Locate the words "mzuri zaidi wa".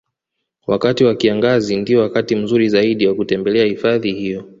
2.35-3.15